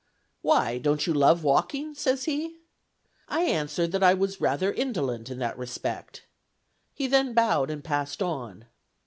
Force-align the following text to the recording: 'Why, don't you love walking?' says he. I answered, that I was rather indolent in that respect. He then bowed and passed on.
'Why, 0.41 0.79
don't 0.79 1.05
you 1.05 1.13
love 1.13 1.43
walking?' 1.43 1.93
says 1.93 2.23
he. 2.23 2.57
I 3.27 3.43
answered, 3.43 3.91
that 3.91 4.01
I 4.01 4.15
was 4.15 4.41
rather 4.41 4.73
indolent 4.73 5.29
in 5.29 5.37
that 5.37 5.59
respect. 5.59 6.25
He 6.91 7.05
then 7.05 7.35
bowed 7.35 7.69
and 7.69 7.83
passed 7.83 8.23
on. 8.23 8.65